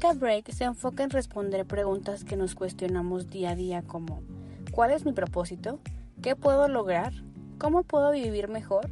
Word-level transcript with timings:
Take 0.00 0.16
a 0.16 0.18
Break 0.18 0.50
se 0.52 0.64
enfoca 0.64 1.02
en 1.02 1.10
responder 1.10 1.66
preguntas 1.66 2.24
que 2.24 2.34
nos 2.34 2.54
cuestionamos 2.54 3.28
día 3.28 3.50
a 3.50 3.54
día 3.54 3.82
como 3.82 4.22
¿cuál 4.70 4.92
es 4.92 5.04
mi 5.04 5.12
propósito? 5.12 5.78
¿Qué 6.22 6.34
puedo 6.36 6.68
lograr? 6.68 7.12
¿Cómo 7.58 7.82
puedo 7.82 8.10
vivir 8.10 8.48
mejor? 8.48 8.88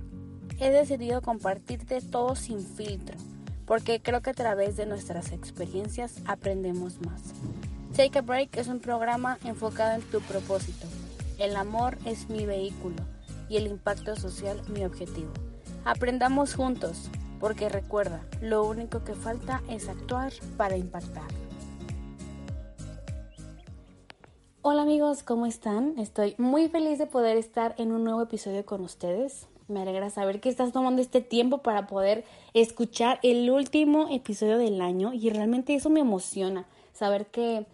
He 0.61 0.69
decidido 0.69 1.23
compartirte 1.23 2.03
todo 2.03 2.37
sin 2.37 2.61
filtro, 2.61 3.17
porque 3.65 4.03
creo 4.03 4.21
que 4.21 4.29
a 4.29 4.35
través 4.35 4.77
de 4.77 4.85
nuestras 4.85 5.33
experiencias 5.33 6.17
aprendemos 6.27 7.01
más. 7.01 7.23
Take 7.97 8.19
a 8.19 8.21
Break 8.21 8.59
es 8.59 8.69
un 8.69 8.81
programa 8.81 9.39
enfocado 9.45 9.95
en 9.95 10.03
tu 10.11 10.21
propósito. 10.21 10.87
El 11.39 11.57
amor 11.57 11.97
es 12.05 12.29
mi 12.29 12.45
vehículo 12.45 13.03
y 13.49 13.57
el 13.57 13.67
impacto 13.67 14.15
social 14.15 14.61
mi 14.69 14.85
objetivo. 14.85 15.33
Aprendamos 15.87 16.53
juntos, 16.53 17.09
porque 17.41 17.69
recuerda, 17.69 18.25
lo 18.41 18.65
único 18.65 19.05
que 19.05 19.15
falta 19.15 19.63
es 19.69 19.89
actuar 19.89 20.33
para 20.57 20.77
impactar. 20.77 21.29
Hola 24.63 24.83
amigos, 24.83 25.23
¿cómo 25.23 25.47
están? 25.47 25.99
Estoy 25.99 26.35
muy 26.37 26.69
feliz 26.69 26.99
de 26.99 27.07
poder 27.07 27.37
estar 27.37 27.75
en 27.79 27.93
un 27.93 28.05
nuevo 28.05 28.23
episodio 28.23 28.67
con 28.67 28.83
ustedes. 28.83 29.47
Me 29.69 29.83
alegra 29.83 30.11
saber 30.11 30.41
que 30.41 30.49
estás 30.49 30.73
tomando 30.73 31.01
este 31.01 31.21
tiempo 31.21 31.59
para 31.59 31.87
poder 31.87 32.25
escuchar 32.55 33.21
el 33.23 33.51
último 33.51 34.09
episodio 34.11 34.59
del 34.59 34.81
año 34.81 35.13
y 35.13 35.31
realmente 35.31 35.75
eso 35.75 35.91
me 35.91 36.01
emociona, 36.01 36.67
saber 36.93 37.27
que 37.27 37.67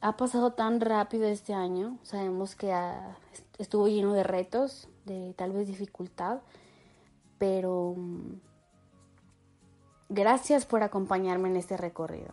ha 0.00 0.16
pasado 0.16 0.52
tan 0.52 0.80
rápido 0.80 1.26
este 1.26 1.54
año. 1.54 1.98
Sabemos 2.02 2.56
que 2.56 2.74
estuvo 3.58 3.88
lleno 3.88 4.12
de 4.12 4.22
retos, 4.22 4.88
de 5.04 5.34
tal 5.34 5.52
vez 5.52 5.68
dificultad, 5.68 6.40
pero 7.38 7.94
mm, 7.96 8.34
gracias 10.08 10.66
por 10.66 10.82
acompañarme 10.82 11.48
en 11.48 11.56
este 11.56 11.76
recorrido 11.76 12.30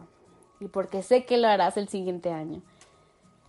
y 0.60 0.68
porque 0.68 1.04
sé 1.04 1.26
que 1.26 1.38
lo 1.38 1.48
harás 1.48 1.78
el 1.78 1.90
siguiente 1.90 2.32
año. 2.32 2.62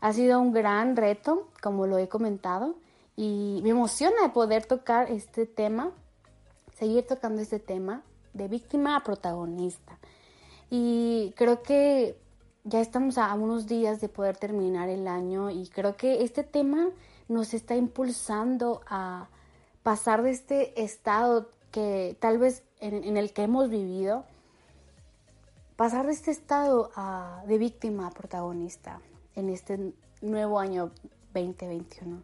Ha 0.01 0.13
sido 0.13 0.41
un 0.41 0.53
gran 0.53 0.97
reto, 0.97 1.49
como 1.63 1.87
lo 1.87 1.99
he 1.99 2.09
comentado, 2.09 2.75
y 3.17 3.61
me 3.63 3.71
emociona 3.71 4.33
poder 4.33 4.67
tocar 4.67 5.11
este 5.11 5.47
tema, 5.47 5.93
seguir 6.77 7.07
tocando 7.07 7.41
este 7.41 7.59
tema 7.59 8.03
de 8.33 8.49
víctima 8.49 8.97
a 8.97 9.05
protagonista. 9.05 9.99
Y 10.71 11.33
creo 11.37 11.63
que 11.63 12.19
ya 12.65 12.81
estamos 12.81 13.19
a 13.19 13.33
unos 13.35 13.67
días 13.67 14.01
de 14.01 14.09
poder 14.09 14.37
terminar 14.37 14.89
el 14.89 15.07
año 15.07 15.51
y 15.51 15.69
creo 15.69 15.97
que 15.97 16.23
este 16.25 16.43
tema 16.43 16.89
nos 17.29 17.55
está 17.55 17.77
impulsando 17.77 18.81
a 18.89 19.29
pasar 19.83 20.23
de 20.23 20.31
este 20.31 20.83
estado 20.83 21.51
que 21.75 22.17
tal 22.21 22.39
vez 22.39 22.63
en, 22.79 23.17
el 23.17 23.33
que 23.33 23.43
hemos 23.43 23.69
vivido, 23.69 24.25
pasar 25.75 26.07
de 26.07 26.13
este 26.13 26.31
estado 26.31 26.93
de 27.49 27.59
víctima 27.59 28.07
a 28.07 28.11
protagonista 28.13 29.01
en 29.35 29.49
este 29.49 29.93
nuevo 30.23 30.61
año 30.61 30.93
2021. 31.35 32.23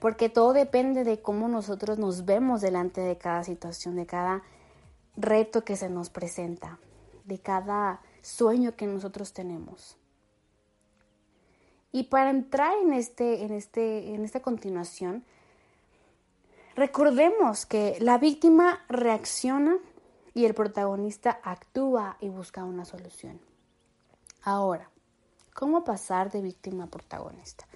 Porque 0.00 0.28
todo 0.28 0.52
depende 0.54 1.04
de 1.04 1.22
cómo 1.22 1.46
nosotros 1.46 1.96
nos 1.96 2.24
vemos 2.24 2.60
delante 2.60 3.00
de 3.00 3.16
cada 3.16 3.44
situación, 3.44 3.94
de 3.94 4.06
cada 4.06 4.42
reto 5.16 5.64
que 5.64 5.76
se 5.76 5.88
nos 5.88 6.10
presenta, 6.10 6.80
de 7.24 7.38
cada 7.38 8.00
sueño 8.22 8.74
que 8.74 8.88
nosotros 8.88 9.32
tenemos. 9.32 9.96
Y 11.92 12.02
para 12.02 12.30
entrar 12.30 12.76
en, 12.82 12.92
este, 12.92 13.44
en, 13.44 13.52
este, 13.52 14.16
en 14.16 14.24
esta 14.24 14.42
continuación, 14.42 15.24
recordemos 16.76 17.66
que 17.66 17.96
la 18.00 18.18
víctima 18.18 18.80
reacciona 18.88 19.76
y 20.34 20.44
el 20.44 20.54
protagonista 20.54 21.40
actúa 21.42 22.16
y 22.20 22.28
busca 22.28 22.64
una 22.64 22.84
solución. 22.84 23.40
Ahora, 24.42 24.90
¿cómo 25.54 25.84
pasar 25.84 26.30
de 26.30 26.42
víctima 26.42 26.84
a 26.84 26.88
protagonista? 26.88 27.66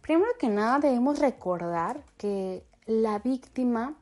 Primero 0.00 0.30
que 0.38 0.48
nada 0.48 0.78
debemos 0.78 1.18
recordar 1.18 2.02
que 2.16 2.64
la 2.86 3.18
víctima 3.18 3.94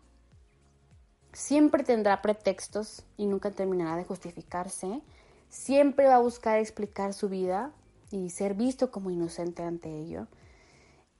siempre 1.32 1.82
tendrá 1.82 2.22
pretextos 2.22 3.04
y 3.16 3.26
nunca 3.26 3.50
terminará 3.50 3.96
de 3.96 4.04
justificarse 4.04 5.02
siempre 5.50 6.06
va 6.06 6.14
a 6.14 6.20
buscar 6.20 6.58
explicar 6.58 7.12
su 7.12 7.28
vida 7.28 7.72
y 8.10 8.30
ser 8.30 8.54
visto 8.54 8.90
como 8.90 9.10
inocente 9.10 9.62
ante 9.62 9.90
ello. 9.90 10.26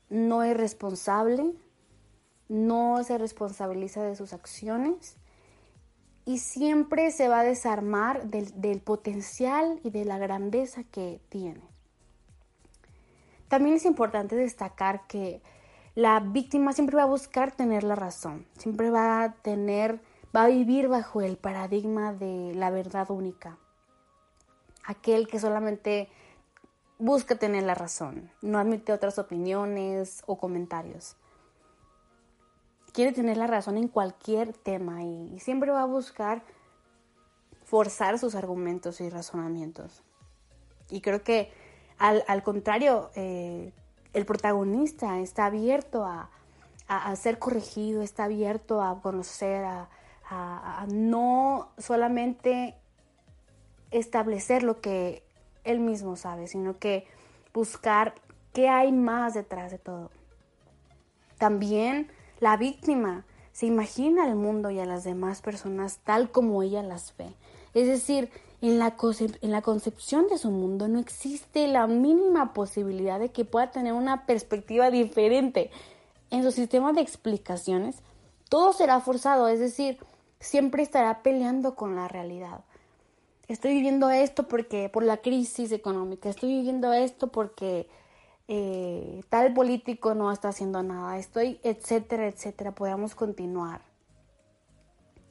No 0.09 0.42
es 0.42 0.56
responsable, 0.56 1.53
no 2.50 3.03
se 3.05 3.16
responsabiliza 3.16 4.03
de 4.03 4.16
sus 4.16 4.34
acciones 4.34 5.16
y 6.27 6.38
siempre 6.38 7.11
se 7.12 7.28
va 7.28 7.41
a 7.41 7.44
desarmar 7.44 8.27
del, 8.27 8.81
potencial 8.81 9.81
y 9.83 9.91
de 9.91 10.05
la 10.05 10.19
grandeza 10.19 10.84
que 10.84 11.22
tiene. 11.31 11.62
También 13.49 13.77
es 13.77 13.87
importante 13.87 14.37
destacar 14.37 15.06
que 15.06 15.41
la 15.94 16.21
víctima 16.21 16.75
siempre 16.75 16.97
va 16.97 17.05
a 17.05 17.06
buscar 17.06 17.53
tener 17.53 17.84
la 17.84 17.94
razón, 17.94 18.47
siempre 18.59 18.91
va 18.91 19.22
a 19.22 19.33
tener, 19.33 20.00
va 20.37 20.44
a 20.44 20.49
vivir 20.49 20.89
bajo 20.89 21.22
el 21.22 21.39
paradigma 21.39 22.12
de 22.12 22.53
la 22.55 22.71
verdad 22.71 23.10
única 23.10 23.56
aquel 24.91 25.28
que 25.28 25.39
solamente 25.39 26.09
busca 26.99 27.37
tener 27.37 27.62
la 27.62 27.75
razón, 27.75 28.31
no 28.43 28.59
admite 28.59 28.93
otras 28.93 29.19
opiniones 29.19 30.22
o 30.27 30.37
comentarios. 30.37 31.16
Quiere 32.93 33.12
tener 33.12 33.37
la 33.37 33.47
razón 33.47 33.77
en 33.77 33.89
cualquier 33.89 34.53
tema 34.53 35.05
y 35.05 35.39
siempre 35.39 35.71
va 35.71 35.83
a 35.83 35.87
buscar 35.87 36.43
forzar 37.65 38.19
sus 38.19 38.34
argumentos 38.34 39.01
y 39.01 39.09
razonamientos. 39.09 40.03
Y 40.91 41.01
creo 41.01 41.23
que 41.23 41.53
al, 41.99 42.43
contrario, 42.43 43.11
eh, 43.15 43.73
el 44.15 44.27
protagonista 44.27 45.21
está 45.21 45.47
abierto 45.47 46.05
a, 46.05 46.31
ser 47.15 47.39
corregido, 47.39 48.03
está 48.03 48.25
abierto 48.25 48.83
a 48.83 49.01
conocer, 49.01 49.65
a 49.65 50.87
no 50.89 51.69
solamente 51.78 52.75
establecer 53.93 54.62
lo 54.65 54.81
que 54.81 55.22
él 55.62 55.81
mismo 55.81 56.17
sabe, 56.17 56.49
sino 56.49 56.78
que 56.78 57.07
buscar 57.53 58.15
qué 58.53 58.69
hay 58.69 58.93
más 58.93 59.34
detrás 59.34 59.71
de 59.71 59.78
todo. 59.78 60.11
También 61.39 62.11
la 62.41 62.56
víctima 62.56 63.25
se 63.53 63.67
imagina 63.67 64.25
al 64.25 64.34
mundo 64.34 64.71
y 64.71 64.81
a 64.81 64.87
las 64.87 65.05
demás 65.05 65.43
personas 65.43 66.01
tal 66.05 66.31
como 66.31 66.62
ella 66.62 66.83
las 66.83 67.15
ve. 67.17 67.34
Es 67.75 67.87
decir, 67.87 68.31
en 68.61 68.78
la, 68.78 68.97
en 69.43 69.51
la 69.51 69.62
concepción 69.62 70.27
de 70.28 70.39
su 70.39 70.51
mundo 70.51 70.89
no 70.89 70.99
existe 70.99 71.69
la 71.69 71.87
mínima 71.87 72.53
posibilidad 72.53 73.21
de 73.21 73.31
que 73.31 73.45
pueda 73.45 73.71
tener 73.71 73.93
una 73.93 74.27
perspectiva 74.27 74.91
diferente. 74.91 75.71
En 76.31 76.43
su 76.43 76.51
sistema 76.51 76.93
de 76.93 77.01
explicaciones, 77.01 77.97
todo 78.49 78.72
será 78.72 79.01
forzado, 79.01 79.49
es 79.49 79.61
decir, 79.61 79.99
siempre 80.41 80.83
estará 80.83 81.22
peleando 81.22 81.75
con 81.75 81.97
la 81.97 82.09
realidad 82.09 82.62
estoy 83.53 83.75
viviendo 83.75 84.11
esto 84.11 84.47
porque 84.47 84.89
por 84.89 85.03
la 85.03 85.17
crisis 85.17 85.72
económica, 85.72 86.28
estoy 86.28 86.51
viviendo 86.51 86.93
esto 86.93 87.28
porque 87.28 87.89
eh, 88.53 89.22
tal 89.28 89.55
político 89.55 90.16
no 90.16 90.33
está 90.33 90.49
haciendo 90.49 90.83
nada, 90.83 91.16
estoy, 91.19 91.61
etcétera, 91.62 92.27
etcétera, 92.27 92.75
podemos 92.75 93.15
continuar. 93.15 93.83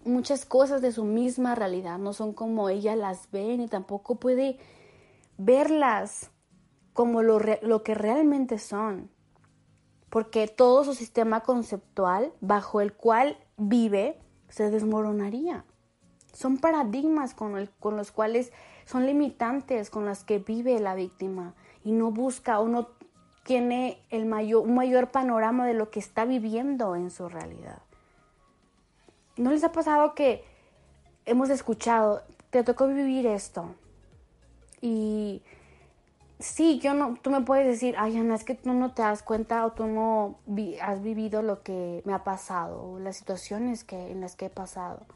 Muchas 0.06 0.46
cosas 0.46 0.82
de 0.82 0.94
su 0.94 1.04
misma 1.04 1.54
realidad 1.54 1.98
no 1.98 2.14
son 2.14 2.32
como 2.32 2.70
ella 2.70 2.96
las 2.96 3.30
ve 3.30 3.58
ni 3.58 3.68
tampoco 3.68 4.16
puede 4.16 4.58
verlas 5.38 6.32
como 6.94 7.22
lo, 7.22 7.42
lo 7.62 7.84
que 7.84 7.94
realmente 7.94 8.58
son. 8.58 9.12
Porque 10.10 10.48
todo 10.48 10.86
su 10.86 10.94
sistema 10.94 11.42
conceptual 11.42 12.32
bajo 12.40 12.80
el 12.80 12.94
cual 12.94 13.38
vive 13.58 14.18
se 14.48 14.72
desmoronaría. 14.72 15.66
Son 16.32 16.58
paradigmas 16.58 17.34
con, 17.34 17.70
con 17.82 17.98
los 17.98 18.14
cuales 18.14 18.54
son 18.86 19.06
limitantes 19.06 19.90
con 19.90 20.06
las 20.06 20.24
que 20.24 20.40
vive 20.40 20.80
la 20.80 20.96
víctima 20.96 21.54
y 21.84 21.92
no 21.92 22.12
busca 22.12 22.62
o 22.62 22.70
no 22.70 22.99
tiene 23.50 24.00
el 24.12 24.28
mayor, 24.28 24.62
un 24.62 24.76
mayor 24.76 25.10
panorama 25.10 25.66
de 25.66 25.74
lo 25.74 25.90
que 25.90 26.00
está 26.00 26.24
viviendo 26.24 26.96
en 26.96 27.10
su 27.10 27.30
realidad. 27.30 27.80
¿No 29.38 29.50
les 29.50 29.64
ha 29.64 29.72
pasado 29.72 30.14
que 30.14 30.44
hemos 31.26 31.50
escuchado, 31.50 32.22
te 32.52 32.64
tocó 32.64 32.88
vivir 32.88 33.26
esto? 33.26 33.74
Y 34.82 35.42
sí, 36.38 36.78
yo 36.78 36.94
no, 36.94 37.18
tú 37.24 37.32
me 37.32 37.42
puedes 37.42 37.66
decir, 37.66 37.96
ay 37.98 38.20
Ana, 38.20 38.36
es 38.36 38.44
que 38.44 38.54
tú 38.54 38.72
no 38.72 38.94
te 38.94 39.02
das 39.02 39.24
cuenta 39.24 39.66
o 39.66 39.72
tú 39.72 39.88
no 39.88 40.36
has 40.84 41.02
vivido 41.02 41.42
lo 41.42 41.64
que 41.64 42.04
me 42.06 42.14
ha 42.14 42.24
pasado 42.24 42.84
o 42.84 43.00
las 43.00 43.18
situaciones 43.18 43.84
que, 43.84 44.12
en 44.12 44.22
las 44.22 44.36
que 44.36 44.46
he 44.46 44.52
pasado. 44.52 45.08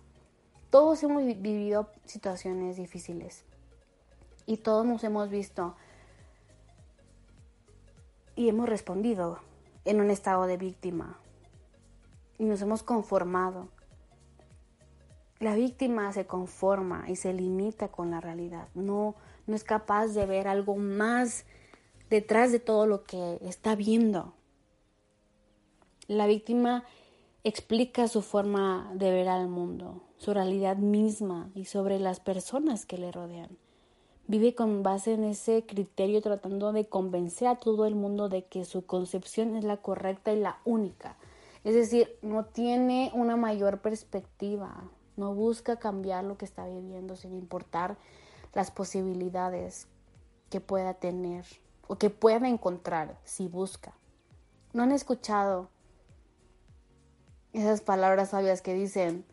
Todos 0.71 1.03
hemos 1.03 1.23
vivido 1.23 1.87
situaciones 2.05 2.77
difíciles 2.77 3.43
y 4.47 4.57
todos 4.57 4.87
nos 4.87 5.03
hemos 5.03 5.29
visto 5.29 5.75
y 8.35 8.49
hemos 8.49 8.69
respondido 8.69 9.39
en 9.85 10.01
un 10.01 10.09
estado 10.09 10.45
de 10.47 10.57
víctima 10.57 11.17
y 12.37 12.45
nos 12.45 12.61
hemos 12.61 12.83
conformado 12.83 13.69
la 15.43 15.55
víctima 15.55 16.13
se 16.13 16.25
conforma 16.25 17.03
y 17.09 17.17
se 17.17 17.33
limita 17.33 17.89
con 17.89 18.11
la 18.11 18.21
realidad. 18.21 18.69
No, 18.75 19.15
no 19.45 19.55
es 19.55 19.65
capaz 19.65 20.07
de 20.07 20.25
ver 20.25 20.47
algo 20.47 20.77
más 20.77 21.45
detrás 22.09 22.53
de 22.53 22.59
todo 22.59 22.87
lo 22.87 23.03
que 23.03 23.39
está 23.41 23.75
viendo. 23.75 24.33
La 26.07 26.27
víctima 26.27 26.85
explica 27.43 28.07
su 28.07 28.21
forma 28.21 28.89
de 28.93 29.11
ver 29.11 29.27
al 29.27 29.49
mundo, 29.49 30.01
su 30.17 30.33
realidad 30.33 30.77
misma 30.77 31.51
y 31.55 31.65
sobre 31.65 31.99
las 31.99 32.21
personas 32.21 32.85
que 32.85 32.97
le 32.97 33.11
rodean. 33.11 33.57
Vive 34.25 34.55
con 34.55 34.83
base 34.83 35.13
en 35.13 35.25
ese 35.25 35.65
criterio 35.65 36.21
tratando 36.21 36.71
de 36.71 36.85
convencer 36.85 37.47
a 37.49 37.55
todo 37.55 37.85
el 37.85 37.95
mundo 37.95 38.29
de 38.29 38.45
que 38.45 38.63
su 38.63 38.85
concepción 38.85 39.57
es 39.57 39.65
la 39.65 39.77
correcta 39.77 40.31
y 40.31 40.39
la 40.39 40.59
única. 40.63 41.17
Es 41.65 41.75
decir, 41.75 42.17
no 42.21 42.45
tiene 42.45 43.11
una 43.13 43.35
mayor 43.35 43.79
perspectiva, 43.81 44.83
no 45.17 45.33
busca 45.33 45.77
cambiar 45.77 46.23
lo 46.23 46.37
que 46.37 46.45
está 46.45 46.65
viviendo 46.67 47.15
sin 47.17 47.33
importar 47.33 47.97
las 48.53 48.71
posibilidades 48.71 49.87
que 50.49 50.61
pueda 50.61 50.93
tener 50.93 51.45
o 51.87 51.97
que 51.97 52.09
pueda 52.09 52.47
encontrar 52.47 53.19
si 53.25 53.47
busca. 53.47 53.93
¿No 54.71 54.83
han 54.83 54.91
escuchado 54.91 55.69
esas 57.51 57.81
palabras 57.81 58.29
sabias 58.29 58.61
que 58.61 58.73
dicen, 58.73 59.25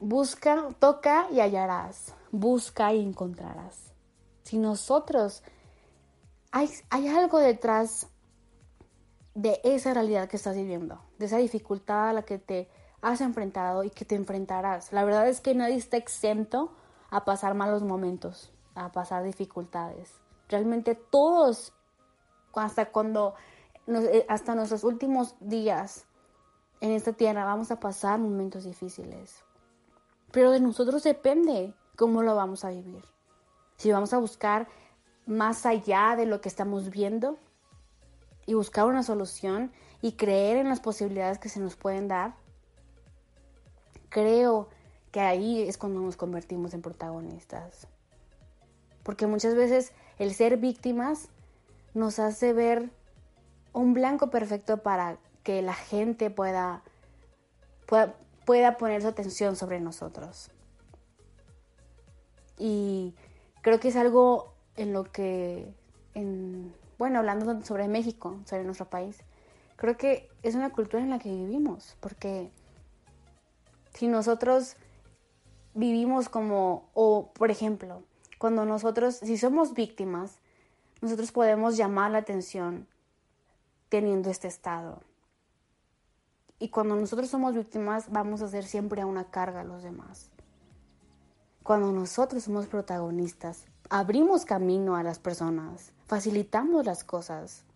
busca, 0.00 0.68
toca 0.78 1.28
y 1.30 1.40
hallarás, 1.40 2.14
busca 2.30 2.92
y 2.92 3.02
encontrarás? 3.02 3.92
Si 4.42 4.58
nosotros, 4.58 5.42
hay, 6.50 6.70
hay 6.90 7.08
algo 7.08 7.38
detrás 7.38 8.08
de 9.34 9.60
esa 9.62 9.94
realidad 9.94 10.28
que 10.28 10.36
estás 10.36 10.56
viviendo, 10.56 11.00
de 11.18 11.26
esa 11.26 11.36
dificultad 11.36 12.08
a 12.08 12.12
la 12.12 12.22
que 12.22 12.38
te 12.38 12.68
has 13.02 13.20
enfrentado 13.20 13.84
y 13.84 13.90
que 13.90 14.04
te 14.04 14.14
enfrentarás. 14.14 14.92
La 14.92 15.04
verdad 15.04 15.28
es 15.28 15.40
que 15.40 15.54
nadie 15.54 15.76
está 15.76 15.96
exento 15.96 16.72
a 17.10 17.24
pasar 17.24 17.54
malos 17.54 17.82
momentos, 17.82 18.52
a 18.74 18.90
pasar 18.90 19.22
dificultades. 19.22 20.12
Realmente 20.48 20.94
todos, 20.94 21.72
hasta 22.54 22.86
cuando, 22.86 23.34
eh, 23.86 24.26
hasta 24.28 24.54
nuestros 24.54 24.82
últimos 24.84 25.36
días 25.40 26.06
en 26.80 26.92
esta 26.92 27.12
tierra 27.12 27.44
vamos 27.44 27.70
a 27.70 27.80
pasar 27.80 28.18
momentos 28.18 28.64
difíciles. 28.64 29.44
Pero 30.32 30.50
de 30.50 30.60
nosotros 30.60 31.02
depende 31.02 31.74
cómo 31.98 32.22
lo 32.22 32.36
vamos 32.36 32.64
a 32.64 32.70
vivir. 32.70 33.04
Si 33.76 33.90
vamos 33.90 34.14
a 34.14 34.18
buscar 34.18 34.68
más 35.26 35.66
allá 35.66 36.14
de 36.16 36.26
lo 36.26 36.40
que 36.40 36.48
estamos 36.48 36.90
viendo 36.90 37.36
y 38.46 38.54
buscar 38.54 38.86
una 38.86 39.02
solución 39.02 39.72
y 40.00 40.12
creer 40.12 40.56
en 40.58 40.68
las 40.68 40.78
posibilidades 40.78 41.38
que 41.38 41.48
se 41.48 41.58
nos 41.58 41.74
pueden 41.74 42.06
dar, 42.06 42.36
creo 44.08 44.68
que 45.10 45.20
ahí 45.20 45.62
es 45.62 45.76
cuando 45.76 46.00
nos 46.00 46.16
convertimos 46.16 46.72
en 46.72 46.82
protagonistas. 46.82 47.88
Porque 49.02 49.26
muchas 49.26 49.56
veces 49.56 49.92
el 50.18 50.32
ser 50.34 50.56
víctimas 50.56 51.28
nos 51.94 52.20
hace 52.20 52.52
ver 52.52 52.90
un 53.72 53.92
blanco 53.92 54.30
perfecto 54.30 54.84
para 54.84 55.18
que 55.42 55.62
la 55.62 55.74
gente 55.74 56.30
pueda, 56.30 56.84
pueda, 58.44 58.76
poner 58.76 59.02
su 59.02 59.08
atención 59.08 59.56
sobre 59.56 59.80
nosotros. 59.80 60.52
Y 62.58 63.14
creo 63.62 63.80
que 63.80 63.88
es 63.88 63.96
algo 63.96 64.52
en 64.76 64.92
lo 64.92 65.04
que, 65.04 65.72
en, 66.14 66.74
bueno, 66.98 67.20
hablando 67.20 67.64
sobre 67.64 67.88
México, 67.88 68.38
sobre 68.44 68.64
nuestro 68.64 68.90
país, 68.90 69.22
creo 69.76 69.96
que 69.96 70.28
es 70.42 70.54
una 70.54 70.70
cultura 70.70 71.02
en 71.02 71.10
la 71.10 71.18
que 71.18 71.30
vivimos, 71.30 71.96
porque 72.00 72.50
si 73.94 74.08
nosotros 74.08 74.76
vivimos 75.74 76.28
como, 76.28 76.88
o 76.94 77.32
por 77.32 77.50
ejemplo, 77.50 78.02
cuando 78.38 78.64
nosotros, 78.64 79.16
si 79.16 79.36
somos 79.36 79.74
víctimas, 79.74 80.38
nosotros 81.00 81.32
podemos 81.32 81.76
llamar 81.76 82.10
la 82.10 82.18
atención 82.18 82.86
teniendo 83.88 84.30
este 84.30 84.48
estado. 84.48 85.02
Y 86.58 86.70
cuando 86.70 86.96
nosotros 86.96 87.28
somos 87.28 87.54
víctimas, 87.54 88.10
vamos 88.10 88.42
a 88.42 88.48
ser 88.48 88.64
siempre 88.64 89.04
una 89.04 89.30
carga 89.30 89.60
a 89.60 89.64
los 89.64 89.82
demás. 89.82 90.30
Cuando 91.68 91.92
nosotros 91.92 92.44
somos 92.44 92.66
protagonistas, 92.66 93.66
abrimos 93.90 94.46
camino 94.46 94.96
a 94.96 95.02
las 95.02 95.18
personas, 95.18 95.92
facilitamos 96.06 96.86
las 96.86 97.04
cosas. 97.04 97.66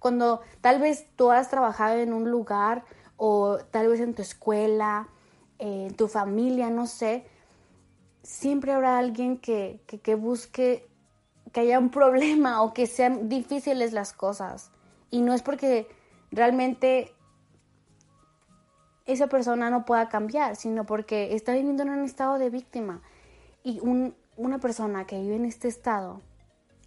Cuando 0.00 0.40
tal 0.60 0.80
vez 0.80 1.06
tú 1.14 1.30
has 1.30 1.50
trabajado 1.50 2.00
en 2.00 2.12
un 2.12 2.32
lugar 2.32 2.84
o 3.16 3.58
tal 3.70 3.86
vez 3.86 4.00
en 4.00 4.14
tu 4.14 4.22
escuela, 4.22 5.06
en 5.60 5.94
tu 5.94 6.08
familia, 6.08 6.68
no 6.68 6.88
sé, 6.88 7.28
siempre 8.24 8.72
habrá 8.72 8.98
alguien 8.98 9.38
que, 9.38 9.80
que, 9.86 10.14
busque 10.16 10.90
que 11.52 11.60
haya 11.60 11.78
un 11.78 11.90
problema 11.92 12.62
o 12.62 12.74
que 12.74 12.88
sean 12.88 13.28
difíciles 13.28 13.92
las 13.92 14.12
cosas. 14.12 14.72
Y 15.12 15.20
no 15.20 15.32
es 15.32 15.42
porque 15.42 15.86
realmente 16.32 17.14
esa 19.06 19.26
persona 19.26 19.70
no 19.70 19.84
pueda 19.84 20.08
cambiar, 20.08 20.56
sino 20.56 20.86
porque 20.86 21.34
está 21.34 21.52
viviendo 21.54 21.82
en 21.82 21.90
un 21.90 22.04
estado 22.04 22.38
de 22.38 22.50
víctima. 22.50 23.02
Y 23.64 23.80
una 24.36 24.58
persona 24.58 25.06
que 25.06 25.20
vive 25.20 25.36
en 25.36 25.44
este 25.44 25.68
estado 25.68 26.20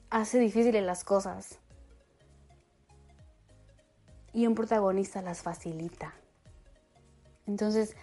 hace 0.09 0.39
difíciles 0.39 0.83
las 0.83 1.03
cosas. 1.03 1.59
Y 4.33 4.47
un 4.47 4.55
protagonista 4.55 5.21
las 5.21 5.41
facilita. 5.41 6.13
Entonces, 7.47 7.95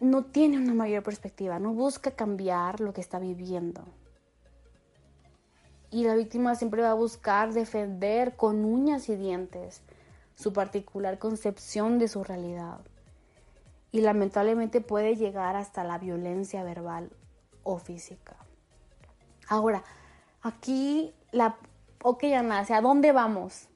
no 0.00 0.24
tiene 0.24 0.58
una 0.58 0.74
mayor 0.74 1.02
perspectiva, 1.02 1.58
no 1.58 1.72
busca 1.72 2.10
cambiar 2.10 2.80
lo 2.80 2.92
que 2.92 3.00
está 3.00 3.18
viviendo. 3.18 3.84
Y 5.90 6.04
la 6.04 6.14
víctima 6.14 6.54
siempre 6.56 6.82
va 6.82 6.90
a 6.90 6.94
buscar 6.94 7.52
defender 7.52 8.36
con 8.36 8.64
uñas 8.64 9.08
y 9.08 9.16
dientes 9.16 9.82
su 10.34 10.52
particular 10.52 11.18
concepción 11.18 11.98
de 11.98 12.08
su 12.08 12.24
realidad. 12.24 12.80
Y 13.92 14.00
lamentablemente 14.00 14.80
puede 14.80 15.16
llegar 15.16 15.56
hasta 15.56 15.84
la 15.84 15.98
violencia 15.98 16.64
verbal 16.64 17.10
o 17.62 17.78
física. 17.78 18.36
Ahora, 19.48 19.84
aquí 20.42 21.14
la... 21.32 21.56
Ok, 22.02 22.24
Ana, 22.24 22.58
¿hacia 22.58 22.80
dónde 22.80 23.12
vamos? 23.12 23.68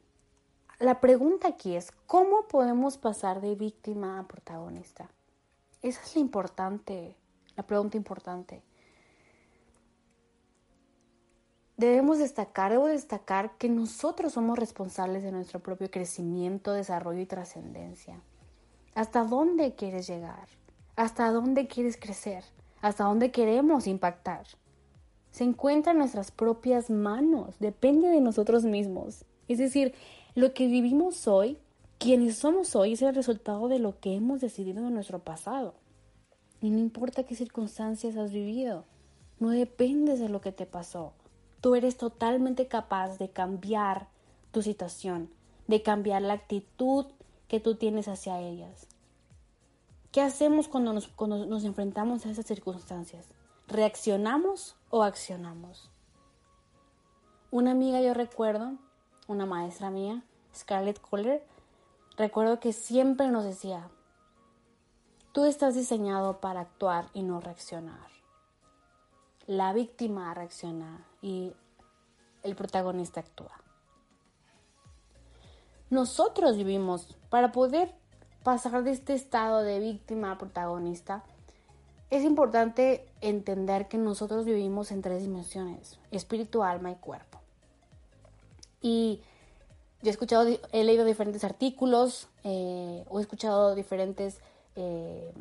La 0.79 1.01
pregunta 1.01 1.49
aquí 1.49 1.75
es, 1.77 1.91
¿cómo 2.07 2.47
podemos 2.47 2.99
pasar 2.99 3.41
de 3.41 3.55
víctima 3.55 4.19
a 4.19 4.29
protagonista? 4.29 5.09
Esa 5.83 6.03
es 6.03 6.15
la 6.15 6.21
importante, 6.21 7.17
la 7.57 7.65
pregunta 7.65 7.97
importante. 7.97 8.63
Debemos 11.79 12.19
destacar, 12.19 12.73
debo 12.73 12.89
destacar 12.89 13.57
que 13.57 13.69
nosotros 13.69 14.33
somos 14.33 14.59
responsables 14.59 15.23
de 15.23 15.31
nuestro 15.31 15.61
propio 15.61 15.89
crecimiento, 15.89 16.73
desarrollo 16.73 17.21
y 17.21 17.27
trascendencia. 17.27 18.21
¿Hasta 18.97 19.23
dónde 19.23 19.77
quieres 19.77 20.09
llegar? 20.09 20.49
¿Hasta 20.97 21.31
dónde 21.31 21.69
quieres 21.69 21.97
crecer? 21.97 22.43
¿Hasta 22.81 23.05
dónde 23.05 23.31
queremos 23.31 23.87
impactar? 23.87 24.45
Se 25.31 25.45
encuentra 25.45 25.93
en 25.93 25.99
nuestras 25.99 26.33
propias 26.33 26.91
manos, 26.91 27.55
depende 27.61 28.09
de 28.09 28.21
nosotros 28.21 28.65
mismos. 28.65 29.25
Es 29.47 29.59
decir, 29.59 29.95
lo 30.35 30.55
que 30.55 30.67
vivimos 30.67 31.29
hoy, 31.29 31.59
quienes 31.99 32.39
somos 32.39 32.75
hoy, 32.75 32.95
es 32.95 33.03
el 33.03 33.15
resultado 33.15 33.69
de 33.69 33.79
lo 33.79 34.01
que 34.01 34.17
hemos 34.17 34.41
decidido 34.41 34.85
en 34.85 34.95
nuestro 34.95 35.21
pasado. 35.21 35.75
Y 36.61 36.71
no 36.71 36.81
importa 36.81 37.23
qué 37.23 37.37
circunstancias 37.37 38.17
has 38.17 38.33
vivido, 38.33 38.85
no 39.39 39.51
dependes 39.51 40.19
de 40.19 40.29
lo 40.29 40.41
que 40.41 40.51
te 40.51 40.67
pasó. 40.67 41.13
Tú 41.61 41.75
eres 41.75 41.97
totalmente 41.97 42.69
capaz 42.69 43.19
de 43.19 43.31
cambiar 43.31 44.09
tu 44.53 44.63
situación, 44.63 45.31
de 45.67 45.83
cambiar 45.83 46.23
la 46.23 46.35
actitud 46.35 47.07
que 47.49 47.59
tú 47.59 47.75
tienes 47.75 48.07
hacia 48.07 48.41
ellas. 48.41 48.87
¿Qué 50.13 50.21
hacemos 50.21 50.69
cuando 50.69 50.93
nos, 50.93 51.65
enfrentamos 51.65 52.25
a 52.25 52.31
esas 52.31 52.47
circunstancias? 52.47 53.27
¿Reaccionamos 53.67 54.77
o 54.91 55.03
accionamos? 55.03 55.91
Una 57.51 57.73
amiga 57.73 58.01
yo 58.01 58.15
recuerdo, 58.15 58.75
una 59.27 59.45
maestra 59.45 59.91
mía, 59.91 60.23
Scarlett 60.55 61.01
Kohler, 61.01 61.45
recuerdo 62.17 62.61
que 62.61 62.73
siempre 62.73 63.29
nos 63.29 63.45
decía, 63.45 63.91
tú 65.33 65.45
estás 65.45 65.75
diseñado 65.75 66.41
para 66.41 66.61
actuar 66.61 67.09
y 67.15 67.23
no 67.23 67.41
reaccionar. 67.41 68.09
La 69.47 69.73
víctima 69.73 70.33
reacciona 70.35 71.08
y 71.23 71.53
el 72.43 72.55
protagonista 72.55 73.21
actúa. 73.21 73.53
Nosotros 75.91 76.57
vivimos 76.57 77.17
para 77.31 77.53
poder 77.53 77.95
pasar 78.43 78.83
de 78.85 78.91
este 78.91 79.15
estado 79.15 79.63
de 79.63 79.81
víctima 79.81 80.33
a 80.33 80.39
protagonista. 80.39 81.25
Es 82.11 82.25
importante 82.25 83.07
entender 83.21 83.89
que 83.89 83.99
nosotros 83.99 84.45
vivimos 84.45 84.91
en 84.93 85.03
tres 85.03 85.23
dimensiones, 85.23 85.99
espíritu, 86.11 86.63
alma 86.63 86.91
y 86.91 86.95
cuerpo. 86.97 87.41
Y 88.81 89.23
yo 90.03 90.09
he 90.09 90.11
escuchado, 90.11 90.47
he 90.73 90.85
leído 90.85 91.05
diferentes 91.05 91.43
artículos 91.45 92.29
eh, 92.45 93.05
o 93.09 93.19
he 93.19 93.23
escuchado 93.23 93.75
diferentes 93.75 94.41
eh, 94.77 95.33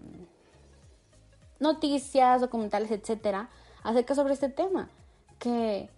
noticias, 1.60 2.42
documentales, 2.42 2.92
etcétera, 2.92 3.50
acerca 3.84 4.16
sobre 4.16 4.34
este 4.34 4.50
tema. 4.50 4.90
Que 5.40 5.90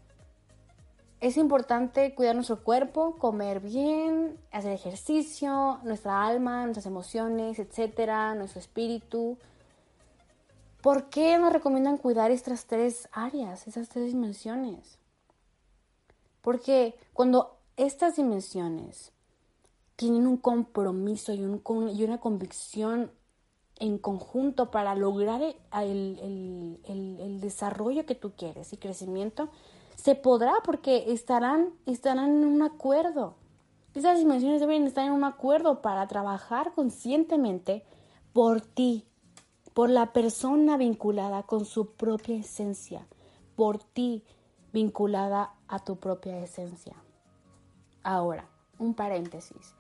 es 1.21 1.37
importante 1.37 2.15
cuidar 2.15 2.35
nuestro 2.35 2.63
cuerpo, 2.63 3.17
comer 3.17 3.59
bien, 3.59 4.37
hacer 4.51 4.71
ejercicio, 4.71 5.79
nuestra 5.83 6.25
alma, 6.25 6.63
nuestras 6.63 6.85
emociones, 6.85 7.59
etcétera, 7.59 8.35
nuestro 8.35 8.59
espíritu. 8.59 9.37
¿Por 10.81 11.09
qué 11.09 11.37
nos 11.37 11.51
recomiendan 11.51 11.97
cuidar 11.97 12.31
estas 12.31 12.65
tres 12.65 13.09
áreas, 13.11 13.67
esas 13.67 13.89
tres 13.89 14.13
dimensiones? 14.13 14.97
Porque 16.41 16.95
cuando 17.11 17.57
estas 17.75 18.15
dimensiones 18.15 19.11
tienen 19.97 20.25
un 20.25 20.37
compromiso 20.37 21.33
y, 21.33 21.43
una 21.43 22.19
convicción 22.19 23.11
en 23.79 23.97
conjunto 23.97 24.71
para 24.71 24.93
lograr 24.93 25.41
el, 25.71 27.39
desarrollo 27.41 28.05
que 28.05 28.15
tú 28.15 28.33
quieres 28.35 28.73
y 28.73 28.77
crecimiento, 28.77 29.49
se 29.95 30.15
podrá 30.15 30.53
porque 30.63 31.11
estarán, 31.11 31.73
estarán 31.85 32.43
en 32.43 32.45
un 32.45 32.61
acuerdo. 32.61 33.35
Esas 33.95 34.19
dimensiones 34.19 34.59
deben 34.59 34.85
estar 34.85 35.05
en 35.05 35.13
un 35.13 35.23
acuerdo 35.23 35.81
para 35.81 36.07
trabajar 36.07 36.73
conscientemente 36.73 37.83
por 38.33 38.61
ti, 38.61 39.05
por 39.73 39.89
la 39.89 40.13
persona 40.13 40.77
vinculada 40.77 41.43
con 41.43 41.65
su 41.65 41.93
propia 41.93 42.35
esencia, 42.35 43.07
por 43.55 43.79
ti 43.79 44.23
vinculada 44.73 45.53
a 45.67 45.79
tu 45.79 45.95
propia 45.95 46.37
esencia. 46.39 46.95
Ahora, 48.03 48.47
un 48.77 48.93
paréntesis. 48.93 49.73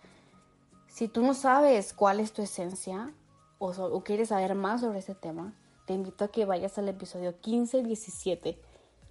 Si 0.87 1.07
tú 1.07 1.21
no 1.21 1.33
sabes 1.33 1.93
cuál 1.93 2.19
es 2.19 2.33
tu 2.33 2.41
esencia 2.41 3.13
o, 3.59 4.03
quieres 4.03 4.29
saber 4.29 4.55
más 4.55 4.81
sobre 4.81 4.99
este 4.99 5.15
tema, 5.15 5.53
te 5.85 5.93
invito 5.93 6.25
a 6.25 6.29
que 6.29 6.45
vayas 6.45 6.77
al 6.77 6.87
episodio 6.87 7.39
15 7.39 7.79
y 7.79 7.83
17, 7.83 8.61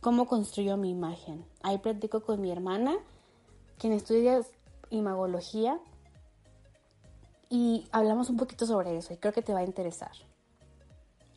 cómo 0.00 0.26
construyo 0.26 0.76
mi 0.76 0.90
imagen. 0.90 1.44
Ahí 1.62 1.78
platico 1.78 2.22
con 2.22 2.40
mi 2.40 2.50
hermana, 2.50 2.96
quien 3.78 3.92
estudia 3.92 4.40
imagología, 4.90 5.78
y 7.50 7.86
hablamos 7.92 8.28
un 8.28 8.36
poquito 8.36 8.66
sobre 8.66 8.96
eso 8.96 9.14
y 9.14 9.16
creo 9.16 9.32
que 9.32 9.42
te 9.42 9.54
va 9.54 9.60
a 9.60 9.64
interesar. 9.64 10.12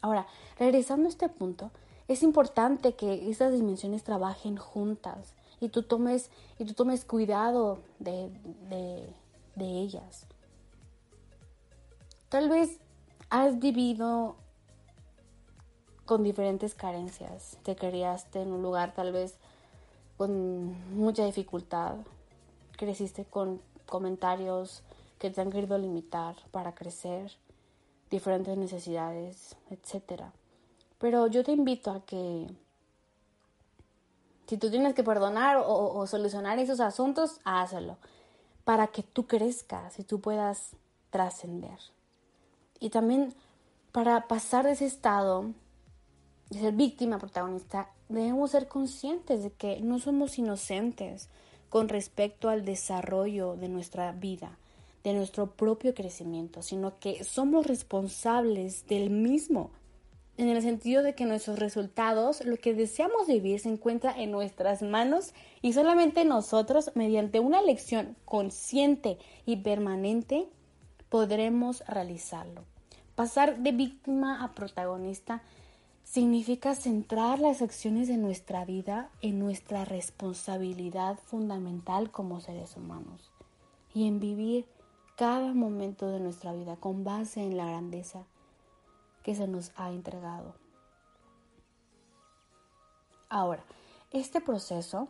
Ahora, 0.01 0.27
regresando 0.57 1.05
a 1.05 1.09
este 1.09 1.29
punto, 1.29 1.71
es 2.07 2.23
importante 2.23 2.95
que 2.95 3.29
estas 3.29 3.53
dimensiones 3.53 4.03
trabajen 4.03 4.57
juntas 4.57 5.35
y 5.59 5.69
tú 5.69 5.83
tomes, 5.83 6.29
y 6.59 6.65
tú 6.65 6.73
tomes 6.73 7.05
cuidado 7.05 7.79
de, 7.99 8.29
de 9.55 9.79
ellas. 9.79 10.27
Tal 12.29 12.49
vez 12.49 12.80
has 13.31 13.59
vivido 13.59 14.35
con 16.05 16.21
diferentes 16.21 16.75
carencias. 16.75 17.57
Te 17.63 17.75
criaste 17.77 18.41
en 18.41 18.51
un 18.51 18.61
lugar 18.61 18.93
tal 18.93 19.13
vez 19.13 19.37
con 20.17 20.75
mucha 20.95 21.25
dificultad. 21.25 21.95
Creciste 22.73 23.23
con 23.25 23.61
comentarios 23.87 24.83
que 25.17 25.29
te 25.29 25.39
han 25.39 25.49
querido 25.49 25.77
limitar 25.77 26.35
para 26.51 26.75
crecer, 26.75 27.31
diferentes 28.09 28.57
necesidades, 28.57 29.55
etc. 29.69 30.23
Pero 30.99 31.27
yo 31.27 31.43
te 31.45 31.53
invito 31.53 31.89
a 31.91 32.01
que 32.01 32.47
si 34.47 34.57
tú 34.57 34.69
tienes 34.69 34.93
que 34.93 35.05
perdonar 35.05 35.63
o, 35.65 36.05
solucionar 36.05 36.59
esos 36.59 36.81
asuntos, 36.81 37.39
hazlo. 37.45 37.95
Para 38.65 38.87
que 38.87 39.03
tú 39.03 39.25
crezcas 39.25 39.97
y 39.99 40.03
tú 40.03 40.19
puedas 40.19 40.71
trascender. 41.11 41.79
Y 42.81 42.89
también 42.89 43.33
para 43.93 44.27
pasar 44.27 44.65
de 44.65 44.73
ese 44.73 44.85
estado 44.85 45.51
de 46.49 46.59
ser 46.59 46.73
víctima 46.73 47.17
protagonista, 47.17 47.89
debemos 48.09 48.51
ser 48.51 48.67
conscientes 48.67 49.41
de 49.43 49.51
que 49.51 49.79
no 49.79 49.99
somos 49.99 50.37
inocentes 50.37 51.29
con 51.69 51.87
respecto 51.87 52.49
al 52.49 52.65
desarrollo 52.65 53.55
de 53.55 53.69
nuestra 53.69 54.11
vida, 54.11 54.57
de 55.05 55.13
nuestro 55.13 55.51
propio 55.51 55.93
crecimiento, 55.93 56.61
sino 56.61 56.99
que 56.99 57.23
somos 57.23 57.65
responsables 57.65 58.85
del 58.87 59.09
mismo 59.09 59.71
en 60.37 60.49
el 60.49 60.61
sentido 60.61 61.03
de 61.03 61.13
que 61.13 61.25
nuestros 61.25 61.59
resultados, 61.59 62.43
lo 62.43 62.57
que 62.57 62.73
deseamos 62.73 63.27
vivir, 63.27 63.59
se 63.59 63.69
encuentra 63.69 64.11
en 64.17 64.31
nuestras 64.31 64.81
manos 64.81 65.33
y 65.61 65.73
solamente 65.73 66.25
nosotros, 66.25 66.91
mediante 66.95 67.39
una 67.39 67.59
elección 67.59 68.15
consciente 68.25 69.19
y 69.45 69.57
permanente, 69.57 70.47
podremos 71.11 71.83
realizarlo. 71.87 72.63
Pasar 73.15 73.59
de 73.59 73.73
víctima 73.73 74.45
a 74.45 74.55
protagonista 74.55 75.41
significa 76.05 76.73
centrar 76.73 77.37
las 77.37 77.61
acciones 77.61 78.07
de 78.07 78.15
nuestra 78.15 78.63
vida 78.63 79.09
en 79.21 79.37
nuestra 79.37 79.83
responsabilidad 79.83 81.19
fundamental 81.19 82.11
como 82.11 82.39
seres 82.39 82.77
humanos 82.77 83.29
y 83.93 84.07
en 84.07 84.21
vivir 84.21 84.65
cada 85.17 85.53
momento 85.53 86.07
de 86.07 86.21
nuestra 86.21 86.53
vida 86.53 86.77
con 86.77 87.03
base 87.03 87.41
en 87.43 87.57
la 87.57 87.65
grandeza 87.65 88.23
que 89.21 89.35
se 89.35 89.49
nos 89.49 89.73
ha 89.75 89.91
entregado. 89.91 90.55
Ahora, 93.27 93.65
este 94.11 94.39
proceso 94.39 95.09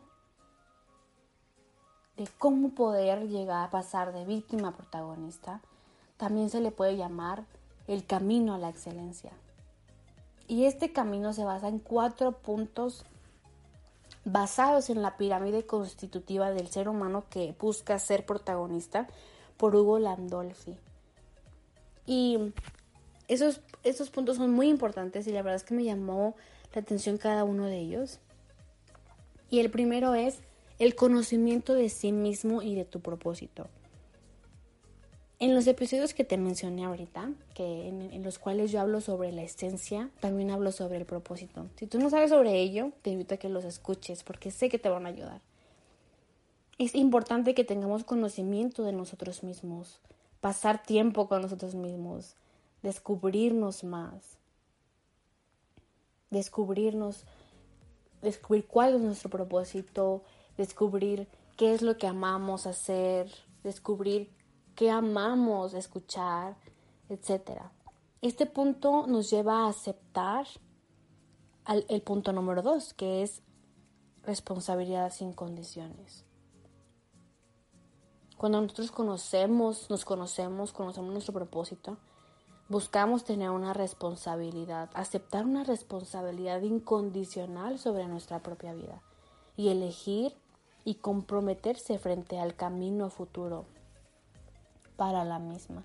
de 2.18 2.28
cómo 2.40 2.70
poder 2.70 3.30
llegar 3.30 3.68
a 3.68 3.70
pasar 3.70 4.14
de 4.14 4.26
víctima 4.26 4.70
a 4.70 4.76
protagonista 4.76 5.62
también 6.22 6.52
se 6.52 6.62
le 6.62 6.70
puede 6.70 6.98
llamar 6.98 7.46
el 7.88 8.06
camino 8.06 8.54
a 8.54 8.60
la 8.60 8.70
excelencia. 8.70 9.32
Y 10.48 10.66
este 10.66 10.94
camino 10.94 11.34
se 11.34 11.44
basa 11.46 11.68
en 11.68 11.80
cuatro 11.80 12.34
puntos 12.34 13.06
basados 14.24 14.92
en 14.92 15.02
la 15.02 15.18
pirámide 15.18 15.66
constitutiva 15.66 16.52
del 16.52 16.68
ser 16.68 16.90
humano 16.90 17.24
que 17.28 17.56
busca 17.60 17.98
ser 17.98 18.24
protagonista 18.24 19.08
por 19.58 19.76
Hugo 19.76 19.98
Landolfi. 19.98 20.78
Y 22.06 22.54
esos, 23.28 23.62
esos 23.84 24.12
puntos 24.12 24.38
son 24.38 24.52
muy 24.52 24.70
importantes 24.70 25.26
y 25.26 25.32
la 25.32 25.42
verdad 25.42 25.56
es 25.56 25.64
que 25.64 25.74
me 25.74 25.86
llamó 25.86 26.36
la 26.76 26.82
atención 26.82 27.18
cada 27.18 27.46
uno 27.46 27.66
de 27.66 27.80
ellos. 27.80 28.20
Y 29.50 29.60
el 29.60 29.72
primero 29.72 30.14
es 30.14 30.38
el 30.78 30.94
conocimiento 30.94 31.74
de 31.74 31.90
sí 31.90 32.12
mismo 32.12 32.62
y 32.62 32.76
de 32.76 32.86
tu 32.86 33.00
propósito. 33.00 33.70
En 35.42 35.56
los 35.56 35.66
episodios 35.66 36.14
que 36.14 36.24
te 36.24 36.38
mencioné 36.38 36.86
ahorita, 36.86 37.32
que 37.56 37.88
en, 37.88 38.22
los 38.22 38.38
cuales 38.38 38.72
yo 38.72 38.80
hablo 38.80 39.02
sobre 39.02 39.32
la 39.32 39.42
esencia, 39.42 40.12
también 40.20 40.52
hablo 40.52 40.72
sobre 40.72 40.98
el 40.98 41.06
propósito. 41.08 41.66
Si 41.78 41.88
tú 41.88 41.98
no 41.98 42.12
sabes 42.12 42.30
sobre 42.30 42.60
ello, 42.60 42.92
te 43.02 43.10
invito 43.10 43.34
a 43.34 43.38
que 43.38 43.50
los 43.50 43.66
escuches 43.66 44.22
porque 44.22 44.52
sé 44.52 44.70
que 44.70 44.78
te 44.78 44.88
van 44.88 45.08
a 45.08 45.10
ayudar. 45.10 45.42
Es 46.78 46.94
importante 46.94 47.56
que 47.56 47.64
tengamos 47.64 48.04
conocimiento 48.04 48.84
de 48.84 48.92
nosotros 48.92 49.42
mismos, 49.42 50.00
pasar 50.42 50.84
tiempo 50.84 51.28
con 51.28 51.42
nosotros 51.42 51.74
mismos, 51.74 52.36
descubrirnos 52.84 53.84
más, 53.84 54.38
descubrirnos, 56.30 57.24
descubrir 58.22 58.68
cuál 58.68 58.94
es 58.94 59.02
nuestro 59.02 59.32
propósito, 59.32 60.22
descubrir 60.56 61.28
qué 61.58 61.74
es 61.74 61.82
lo 61.82 61.98
que 61.98 62.06
amamos 62.06 62.68
hacer, 62.68 63.32
descubrir 63.64 64.30
qué 64.82 64.90
amamos 64.90 65.76
escuchar, 65.76 66.58
etc. 67.08 67.62
Este 68.20 68.48
punto 68.48 69.06
nos 69.06 69.30
lleva 69.30 69.66
a 69.66 69.70
aceptar 69.70 70.48
el 71.88 72.02
punto 72.02 72.34
número 72.34 72.64
dos, 72.64 72.96
que 72.96 73.22
es 73.22 73.44
responsabilidad 74.24 75.14
sin 75.14 75.34
condiciones. 75.34 76.26
Cuando 78.38 78.60
nosotros 78.60 78.92
conocemos, 78.92 79.88
nos 79.92 80.04
conocemos, 80.04 80.74
conocemos 80.74 81.14
nuestro 81.14 81.36
propósito, 81.36 82.00
buscamos 82.68 83.24
tener 83.24 83.52
una 83.52 83.74
responsabilidad, 83.74 84.90
aceptar 84.96 85.46
una 85.46 85.64
responsabilidad 85.64 86.60
incondicional 86.64 87.78
sobre 87.78 88.08
nuestra 88.08 88.40
propia 88.40 88.74
vida 88.74 89.04
y 89.56 89.70
elegir 89.70 90.34
y 90.86 90.96
comprometerse 90.96 92.00
frente 92.00 92.40
al 92.40 92.56
camino 92.56 93.12
futuro 93.12 93.68
para 95.02 95.26
la 95.26 95.40
misma. 95.40 95.82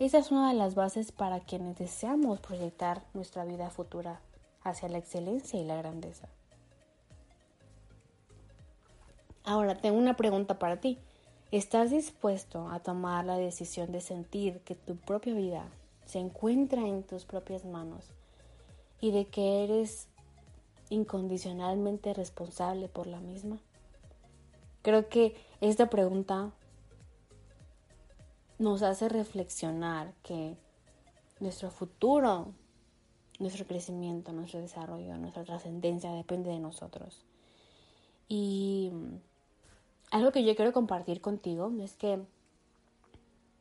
Esa 0.00 0.18
es 0.18 0.32
una 0.32 0.48
de 0.48 0.58
las 0.58 0.74
bases 0.74 1.12
para 1.12 1.38
quienes 1.38 1.78
deseamos 1.78 2.40
proyectar 2.40 3.04
nuestra 3.14 3.44
vida 3.44 3.70
futura 3.70 4.20
hacia 4.64 4.88
la 4.88 4.98
excelencia 4.98 5.60
y 5.60 5.64
la 5.64 5.76
grandeza. 5.76 6.26
Ahora 9.44 9.76
tengo 9.76 9.96
una 9.96 10.16
pregunta 10.16 10.58
para 10.58 10.80
ti. 10.80 10.98
¿Estás 11.52 11.92
dispuesto 11.92 12.68
a 12.68 12.80
tomar 12.80 13.24
la 13.24 13.36
decisión 13.36 13.92
de 13.92 14.00
sentir 14.00 14.58
que 14.62 14.74
tu 14.74 14.96
propia 14.96 15.32
vida 15.32 15.68
se 16.04 16.18
encuentra 16.18 16.84
en 16.84 17.04
tus 17.04 17.26
propias 17.26 17.64
manos 17.64 18.10
y 19.00 19.12
de 19.12 19.26
que 19.26 19.62
eres 19.62 20.08
incondicionalmente 20.90 22.12
responsable 22.12 22.88
por 22.88 23.06
la 23.06 23.20
misma. 23.20 23.60
Creo 24.82 25.08
que 25.08 25.36
esta 25.60 25.88
pregunta 25.88 26.50
nos 28.58 28.82
hace 28.82 29.08
reflexionar 29.08 30.12
que 30.22 30.56
nuestro 31.40 31.70
futuro, 31.70 32.54
nuestro 33.38 33.66
crecimiento, 33.66 34.32
nuestro 34.32 34.60
desarrollo, 34.60 35.16
nuestra 35.18 35.44
trascendencia 35.44 36.12
depende 36.12 36.50
de 36.50 36.58
nosotros. 36.58 37.24
Y 38.28 38.90
algo 40.10 40.32
que 40.32 40.44
yo 40.44 40.56
quiero 40.56 40.72
compartir 40.72 41.20
contigo 41.20 41.72
es 41.80 41.94
que 41.94 42.20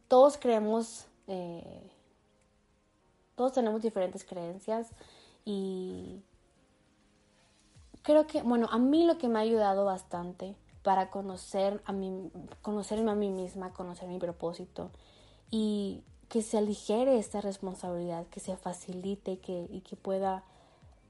todos 0.08 0.38
creemos, 0.38 1.06
eh, 1.28 1.82
todos 3.36 3.54
tenemos 3.54 3.82
diferentes 3.82 4.24
creencias 4.24 4.92
y 5.44 6.22
creo 8.02 8.28
que, 8.28 8.42
bueno, 8.44 8.68
a 8.72 8.78
mí 8.78 9.06
lo 9.06 9.18
que 9.18 9.28
me 9.28 9.40
ha 9.40 9.42
ayudado 9.42 9.86
bastante 9.86 10.56
para 10.86 11.10
conocer 11.10 11.82
a 11.86 11.92
mí, 11.92 12.30
conocerme 12.62 13.10
a 13.10 13.16
mí 13.16 13.32
misma, 13.32 13.74
conocer 13.74 14.08
mi 14.08 14.20
propósito 14.20 14.92
y 15.50 16.04
que 16.30 16.44
se 16.44 16.60
aligere 16.60 17.18
esta 17.18 17.42
responsabilidad, 17.42 18.28
que 18.28 18.40
se 18.40 18.56
facilite 18.56 19.40
que, 19.40 19.66
y 19.72 19.82
que 19.82 19.96
pueda 19.96 20.44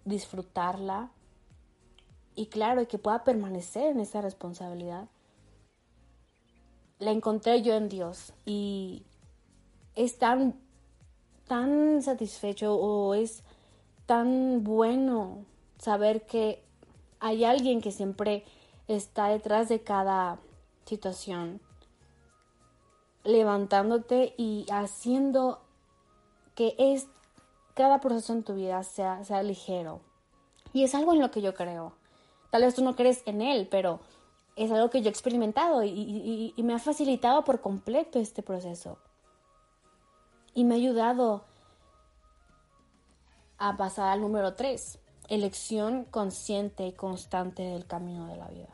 disfrutarla 0.06 1.12
y 2.36 2.46
claro, 2.46 2.88
que 2.88 2.98
pueda 2.98 3.26
permanecer 3.26 3.88
en 3.88 4.00
esa 4.00 4.22
responsabilidad. 4.22 5.10
La 7.00 7.12
encontré 7.12 7.62
yo 7.62 7.74
en 7.74 7.90
Dios 7.90 8.32
y 8.46 9.04
es 9.94 10.18
tan, 10.18 10.58
tan 11.50 12.02
satisfecho 12.02 12.76
o 12.76 13.14
es 13.14 13.44
tan 14.06 14.64
bueno 14.64 15.44
saber 15.80 16.26
que 16.26 16.64
hay 17.20 17.44
alguien 17.44 17.82
que 17.82 17.92
siempre 17.92 18.46
está 18.88 19.28
detrás 19.28 19.70
de 19.70 19.82
cada 19.82 20.40
situación, 20.86 21.62
levantándote 23.24 24.34
y 24.38 24.66
haciendo 24.72 25.62
que 26.54 26.76
es, 26.78 27.08
cada 27.74 28.00
proceso 28.00 28.34
en 28.34 28.44
tu 28.44 28.56
vida 28.56 28.84
sea, 28.84 29.24
sea 29.24 29.44
ligero. 29.44 30.02
Y 30.74 30.84
es 30.84 30.94
algo 30.96 31.14
en 31.14 31.22
lo 31.22 31.32
que 31.32 31.42
yo 31.42 31.54
creo. 31.54 31.94
Tal 32.50 32.62
vez 32.62 32.76
tú 32.76 32.84
no 32.84 32.96
crees 32.96 33.24
en 33.26 33.42
él, 33.42 33.68
pero 33.70 34.00
es 34.56 34.72
algo 34.72 34.90
que 34.90 35.02
yo 35.02 35.08
he 35.08 35.12
experimentado 35.12 35.84
y, 35.84 36.54
y 36.56 36.64
me 36.64 36.74
ha 36.74 36.80
facilitado 36.80 37.44
por 37.44 37.62
completo 37.62 38.20
este 38.20 38.44
proceso. 38.44 38.98
Y 40.54 40.64
me 40.64 40.76
ha 40.76 40.78
ayudado 40.78 41.44
a 43.58 43.76
pasar 43.78 44.10
al 44.10 44.22
número 44.22 44.54
3, 44.54 45.00
elección 45.30 46.06
consciente 46.06 46.88
y 46.88 46.92
constante 46.92 47.64
del 47.64 47.86
camino 47.86 48.28
de 48.28 48.38
la 48.38 48.48
vida. 48.48 48.70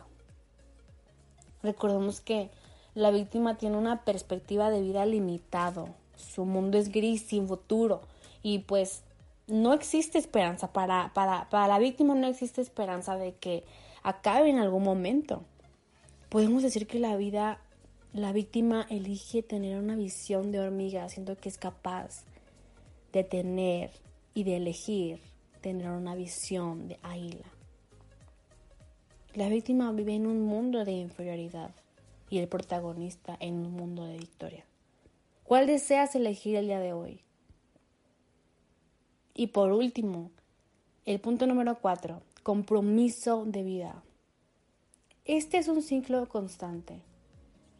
Recordemos 1.64 2.22
que 2.22 2.50
la 2.94 3.12
víctima 3.12 3.58
tiene 3.58 3.78
una 3.78 4.04
perspectiva 4.04 4.70
de 4.70 4.82
vida 4.82 5.06
limitado, 5.06 5.90
su 6.16 6.46
mundo 6.46 6.78
es 6.78 6.92
gris, 6.92 7.24
sin 7.24 7.48
futuro, 7.48 8.02
y 8.44 8.60
pues 8.60 9.04
no 9.48 9.74
existe 9.74 10.18
esperanza 10.18 10.74
para, 10.74 11.12
para, 11.14 11.50
para 11.50 11.68
la 11.68 11.80
víctima, 11.80 12.16
no 12.16 12.28
existe 12.28 12.62
esperanza 12.62 13.16
de 13.16 13.34
que 13.36 13.64
acabe 14.04 14.50
en 14.50 14.60
algún 14.60 14.84
momento. 14.84 15.44
Podemos 16.30 16.64
decir 16.64 16.88
que 16.88 17.00
la 17.00 17.16
vida, 17.16 17.60
la 18.14 18.32
víctima 18.32 18.88
elige 18.90 19.44
tener 19.44 19.78
una 19.78 19.96
visión 19.96 20.52
de 20.52 20.60
hormiga, 20.60 21.08
siendo 21.10 21.38
que 21.38 21.50
es 21.50 21.58
capaz 21.58 22.24
de 23.14 23.24
tener 23.24 23.92
y 24.34 24.44
de 24.44 24.58
elegir 24.58 25.31
tener 25.62 25.90
una 25.90 26.16
visión 26.16 26.88
de 26.88 27.00
águila. 27.04 27.46
La 29.34 29.48
víctima 29.48 29.92
vive 29.92 30.16
en 30.16 30.28
un 30.28 30.42
mundo 30.42 30.84
de 30.84 30.92
inferioridad 30.92 31.72
y 32.30 32.40
el 32.40 32.48
protagonista 32.48 33.38
en 33.40 33.56
un 33.56 33.72
mundo 33.72 34.06
de 34.06 34.18
victoria. 34.18 34.66
¿Cuál 35.44 35.68
deseas 35.68 36.16
elegir 36.16 36.56
el 36.56 36.68
día 36.68 36.80
de 36.80 36.94
hoy? 36.94 37.22
Y 39.34 39.48
por 39.48 39.72
último, 39.72 40.32
el 41.06 41.20
punto 41.20 41.48
número 41.48 41.80
cuatro, 41.80 42.22
compromiso 42.44 43.46
de 43.46 43.64
vida. 43.64 44.04
Este 45.26 45.58
es 45.58 45.68
un 45.68 45.82
ciclo 45.82 46.28
constante, 46.28 47.02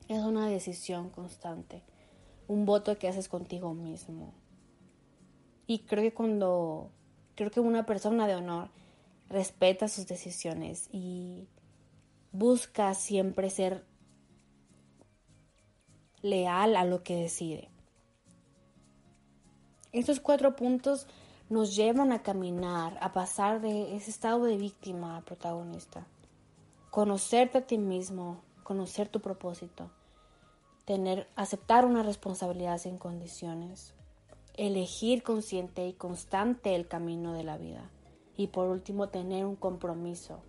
es 0.08 0.20
una 0.20 0.48
decisión 0.48 1.10
constante, 1.10 1.82
un 2.48 2.66
voto 2.66 2.98
que 2.98 3.08
haces 3.08 3.28
contigo 3.28 3.74
mismo. 3.74 4.34
Y 5.68 5.80
creo 5.80 6.04
que 6.04 6.14
cuando, 6.14 6.92
creo 7.42 7.50
que 7.50 7.60
una 7.60 7.88
persona 7.88 8.28
de 8.28 8.36
honor 8.36 8.70
respeta 9.28 9.88
sus 9.88 10.06
decisiones 10.06 10.88
y 10.92 11.48
busca 12.32 12.94
siempre 12.94 13.50
ser 13.50 13.84
leal 16.22 16.76
a 16.76 16.86
lo 16.86 17.02
que 17.02 17.16
decide. 17.16 17.70
Estos 19.92 20.20
cuatro 20.20 20.56
puntos 20.56 21.08
nos 21.50 21.76
llevan 21.76 22.12
a 22.12 22.22
caminar, 22.22 23.00
a 23.02 23.12
pasar 23.12 23.60
de 23.60 23.96
ese 23.96 24.12
estado 24.12 24.44
de 24.46 24.58
víctima 24.58 25.18
a 25.18 25.22
protagonista. 25.22 26.06
Conocerte 26.92 27.58
a 27.58 27.66
ti 27.66 27.80
mismo, 27.80 28.44
conocer 28.64 29.08
tu 29.08 29.20
propósito, 29.20 29.90
tener, 30.86 31.28
aceptar 31.36 31.86
una 31.86 32.04
responsabilidad 32.04 32.78
sin 32.78 33.00
condiciones, 33.00 33.96
elegir 34.56 35.24
consciente 35.24 35.88
y 35.88 35.94
constante 35.94 36.76
el 36.76 36.88
camino 36.88 37.34
de 37.34 37.44
la 37.44 37.58
vida 37.58 37.90
y 38.36 38.48
por 38.48 38.68
último 38.68 39.10
tener 39.10 39.46
un 39.46 39.56
compromiso. 39.56 40.42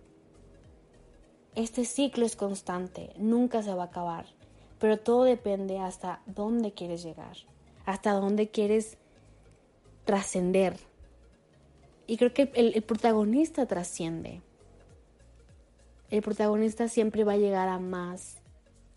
Este 1.55 1.85
ciclo 1.85 2.25
es 2.25 2.35
constante, 2.35 3.13
nunca 3.17 3.61
se 3.61 3.73
va 3.73 3.83
a 3.83 3.87
acabar, 3.87 4.25
pero 4.79 4.97
todo 4.97 5.23
depende 5.23 5.77
hasta 5.77 6.21
dónde 6.25 6.73
quieres 6.73 7.03
llegar, 7.03 7.37
hasta 7.85 8.13
dónde 8.13 8.49
quieres 8.49 8.97
trascender. 10.05 10.77
Y 12.07 12.17
creo 12.17 12.33
que 12.33 12.51
el, 12.55 12.81
protagonista 12.83 13.65
trasciende. 13.65 14.41
El 16.09 16.21
protagonista 16.21 16.87
siempre 16.87 17.23
va 17.23 17.33
a 17.33 17.37
llegar 17.37 17.69
a 17.69 17.79
más. 17.79 18.41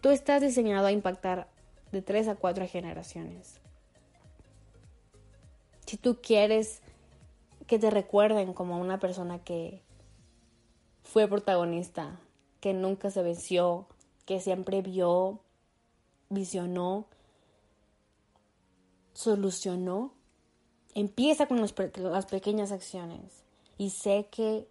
Tú 0.00 0.10
estás 0.10 0.42
diseñado 0.42 0.86
a 0.86 0.92
impactar 0.92 1.48
de 1.92 2.02
tres 2.02 2.26
a 2.28 2.34
cuatro 2.34 2.66
generaciones. 2.66 3.60
Si 5.86 5.96
tú 5.96 6.18
quieres 6.20 6.82
que 7.66 7.78
te 7.78 7.90
recuerden 7.90 8.52
como 8.52 8.78
una 8.80 8.98
persona 8.98 9.42
que 9.42 9.82
fue 11.02 11.28
protagonista, 11.28 12.20
que 12.60 12.74
nunca 12.74 13.10
se 13.10 13.22
venció, 13.22 13.86
que 14.24 14.40
siempre 14.40 14.82
vio, 14.82 15.40
visionó, 16.28 17.06
solucionó. 19.12 20.12
Empieza 20.94 21.46
con 21.46 21.60
las 21.60 22.26
pequeñas 22.26 22.72
acciones 22.72 23.44
y 23.78 23.90
sé 23.90 24.28
que 24.30 24.68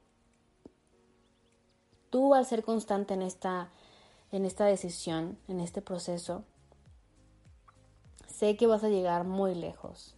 tú 2.10 2.34
al 2.34 2.46
ser 2.46 2.64
constante 2.64 3.14
en 3.14 3.22
esta, 3.22 3.72
en 4.32 4.46
esta 4.46 4.66
decisión, 4.66 5.38
en 5.48 5.62
este 5.62 5.82
proceso, 5.82 6.44
sé 8.28 8.58
que 8.58 8.68
vas 8.68 8.84
a 8.84 8.90
llegar 8.90 9.24
muy 9.24 9.56
lejos 9.56 10.15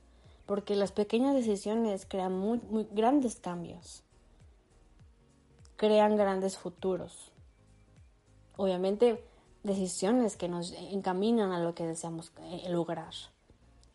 porque 0.47 0.77
las 0.77 0.93
pequeñas 0.93 1.35
decisiones 1.35 2.07
crean 2.07 2.33
muy, 2.33 2.59
grandes 2.91 3.35
cambios, 3.35 4.03
crean 5.75 6.15
grandes 6.15 6.57
futuros. 6.57 7.33
Obviamente, 8.55 9.21
decisiones 9.63 10.37
que 10.37 10.47
nos 10.47 10.71
encaminan 10.71 11.51
a 11.51 11.59
lo 11.59 11.75
que 11.75 11.85
deseamos 11.85 12.31
eh, 12.39 12.69
lograr. 12.69 13.13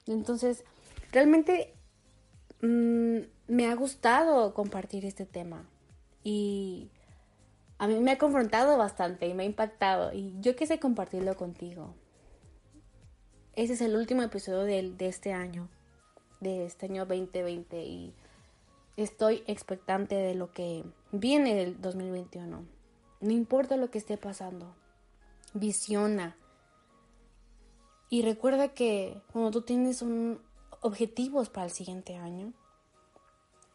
Entonces, 0.07 0.65
realmente 1.11 1.75
mm, 2.61 3.21
me 3.49 3.67
ha 3.67 3.75
gustado 3.75 4.53
compartir 4.53 5.07
este 5.07 5.25
tema 5.25 5.67
y 6.23 6.91
a 7.79 7.89
mí 7.89 7.99
me 7.99 8.13
ha 8.13 8.19
confrontado 8.19 8.77
bastante 8.77 9.27
y 9.27 9.33
me 9.33 9.45
ha 9.45 9.47
impactado 9.47 10.13
y 10.13 10.37
yo 10.41 10.55
quise 10.55 10.79
compartirlo 10.79 11.35
contigo. 11.35 11.95
Ese 13.55 13.73
es 13.73 13.81
el 13.81 13.97
último 13.97 14.23
episodio 14.23 14.65
de 14.65 15.09
este 15.09 15.33
año 15.33 15.71
de 16.43 16.67
este 16.67 16.87
año 16.87 17.07
2020 17.07 17.83
y 17.83 18.15
estoy 18.97 19.45
expectante 19.47 20.17
de 20.17 20.35
lo 20.35 20.53
que 20.53 20.85
viene 21.13 21.55
del 21.55 21.81
2021. 21.81 22.65
No 23.21 23.31
importa 23.31 23.77
lo 23.77 23.91
que 23.91 23.99
esté 23.99 24.19
pasando, 24.19 24.75
visiona. 25.55 26.37
Y 28.11 28.23
recuerda 28.23 28.69
que 28.69 29.23
cuando 29.33 29.51
tú 29.53 29.63
tienes 29.63 30.03
un 30.03 30.41
objetivos 30.81 31.49
para 31.49 31.67
el 31.67 31.73
siguiente 31.73 32.17
año, 32.17 32.53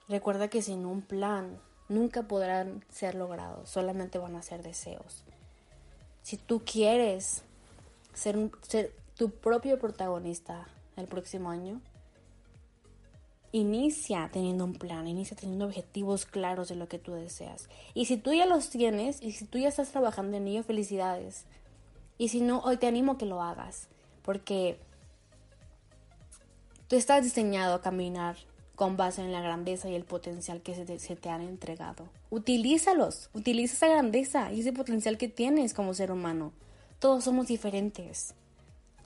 recuerda 0.09 0.49
que 0.49 0.61
sin 0.61 0.85
un 0.85 1.01
plan 1.01 1.59
nunca 1.87 2.23
podrán 2.23 2.83
ser 2.89 3.15
logrados, 3.15 3.69
solamente 3.69 4.17
van 4.17 4.35
a 4.35 4.41
ser 4.41 4.61
deseos. 4.61 5.23
Si 6.21 6.35
tú 6.35 6.63
quieres 6.65 7.43
ser, 8.13 8.51
ser 8.61 8.93
tu 9.15 9.31
propio 9.31 9.79
protagonista 9.79 10.67
el 10.97 11.07
próximo 11.07 11.49
año, 11.49 11.81
inicia 13.51 14.29
teniendo 14.31 14.65
un 14.65 14.73
plan, 14.73 15.07
inicia 15.07 15.37
teniendo 15.37 15.65
objetivos 15.65 16.25
claros 16.25 16.69
de 16.69 16.75
lo 16.75 16.87
que 16.87 16.99
tú 16.99 17.13
deseas. 17.13 17.69
Y 17.93 18.05
si 18.05 18.17
tú 18.17 18.33
ya 18.33 18.45
los 18.45 18.69
tienes 18.69 19.21
y 19.21 19.31
si 19.31 19.45
tú 19.45 19.57
ya 19.57 19.69
estás 19.69 19.89
trabajando 19.89 20.37
en 20.37 20.47
ello, 20.47 20.63
felicidades. 20.63 21.45
Y 22.17 22.29
si 22.29 22.41
no, 22.41 22.59
hoy 22.61 22.77
te 22.77 22.87
animo 22.87 23.13
a 23.13 23.17
que 23.17 23.25
lo 23.25 23.41
hagas, 23.41 23.87
porque 24.23 24.79
tú 26.87 26.95
estás 26.95 27.23
diseñado 27.23 27.75
a 27.75 27.81
caminar 27.81 28.37
con 28.75 28.97
base 28.97 29.21
en 29.21 29.31
la 29.31 29.41
grandeza 29.41 29.89
y 29.89 29.95
el 29.95 30.03
potencial 30.03 30.61
que 30.61 30.75
se 30.75 30.85
te, 30.85 30.99
se 30.99 31.15
te 31.15 31.29
han 31.29 31.41
entregado. 31.41 32.09
Utilízalos, 32.29 33.29
utiliza 33.33 33.73
esa 33.73 33.87
grandeza 33.87 34.51
y 34.51 34.59
ese 34.61 34.73
potencial 34.73 35.17
que 35.17 35.27
tienes 35.27 35.73
como 35.73 35.93
ser 35.93 36.11
humano. 36.11 36.53
Todos 36.99 37.23
somos 37.23 37.47
diferentes, 37.47 38.33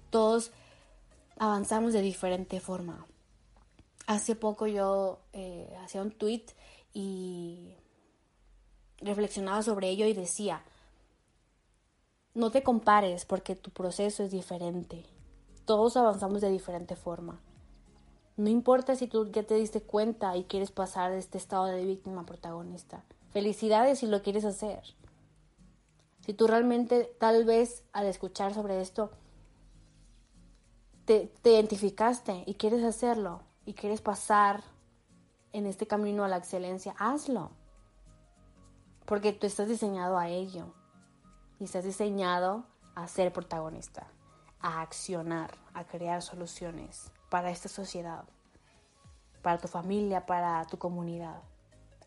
todos 0.09 0.51
avanzamos 1.37 1.93
de 1.93 2.01
diferente 2.01 2.59
forma. 2.59 3.05
Hace 4.11 4.35
poco 4.35 4.67
yo 4.67 5.19
eh, 5.31 5.73
hacía 5.81 6.01
un 6.01 6.11
tweet 6.11 6.43
y 6.91 7.77
reflexionaba 8.97 9.63
sobre 9.63 9.87
ello 9.87 10.05
y 10.05 10.11
decía, 10.11 10.65
no 12.33 12.51
te 12.51 12.61
compares 12.61 13.23
porque 13.23 13.55
tu 13.55 13.71
proceso 13.71 14.21
es 14.23 14.31
diferente. 14.31 15.05
Todos 15.63 15.95
avanzamos 15.95 16.41
de 16.41 16.49
diferente 16.49 16.97
forma. 16.97 17.39
No 18.35 18.49
importa 18.49 18.97
si 18.97 19.07
tú 19.07 19.31
ya 19.31 19.43
te 19.43 19.55
diste 19.55 19.81
cuenta 19.81 20.35
y 20.35 20.43
quieres 20.43 20.71
pasar 20.71 21.11
de 21.11 21.19
este 21.19 21.37
estado 21.37 21.67
de 21.67 21.85
víctima 21.85 22.23
a 22.23 22.25
protagonista. 22.25 23.05
Felicidades 23.31 23.99
si 23.99 24.07
lo 24.07 24.21
quieres 24.21 24.43
hacer. 24.43 24.81
Si 26.25 26.33
tú 26.33 26.47
realmente 26.47 27.15
tal 27.17 27.45
vez 27.45 27.85
al 27.93 28.07
escuchar 28.07 28.53
sobre 28.53 28.81
esto 28.81 29.09
te, 31.05 31.31
te 31.41 31.53
identificaste 31.53 32.43
y 32.45 32.55
quieres 32.55 32.83
hacerlo 32.83 33.49
y 33.65 33.73
quieres 33.73 34.01
pasar 34.01 34.63
en 35.53 35.65
este 35.65 35.87
camino 35.87 36.23
a 36.23 36.27
la 36.27 36.37
excelencia, 36.37 36.95
hazlo. 36.97 37.51
Porque 39.05 39.33
tú 39.33 39.47
estás 39.47 39.67
diseñado 39.67 40.17
a 40.17 40.29
ello. 40.29 40.73
Y 41.59 41.65
estás 41.65 41.83
diseñado 41.83 42.65
a 42.95 43.07
ser 43.07 43.31
protagonista, 43.31 44.07
a 44.61 44.81
accionar, 44.81 45.51
a 45.73 45.83
crear 45.83 46.21
soluciones 46.21 47.11
para 47.29 47.51
esta 47.51 47.69
sociedad, 47.69 48.25
para 49.41 49.59
tu 49.59 49.67
familia, 49.67 50.25
para 50.25 50.65
tu 50.65 50.77
comunidad. 50.77 51.41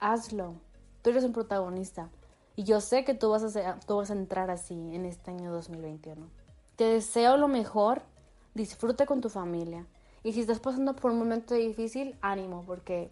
Hazlo. 0.01 0.55
Tú 1.03 1.11
eres 1.11 1.25
un 1.25 1.33
protagonista. 1.33 2.11
Y 2.57 2.65
yo 2.65 2.81
sé 2.81 3.05
que 3.05 3.15
tú 3.15 3.31
vas 3.31 3.57
a, 3.57 4.13
entrar 4.13 4.51
así 4.51 4.75
en 4.95 5.05
este 5.05 5.31
año 5.31 5.53
2021. 5.53 6.27
Te 6.77 6.85
deseo 6.85 7.37
lo 7.37 7.49
mejor. 7.49 8.03
Disfruta 8.55 9.07
con 9.07 9.21
tu 9.21 9.29
familia. 9.29 9.87
Y 10.25 10.33
si 10.33 10.41
estás 10.41 10.59
pasando 10.59 10.97
por 10.97 11.11
un 11.11 11.19
momento 11.19 11.55
difícil, 11.55 12.17
ánimo, 12.23 12.65
porque 12.67 13.11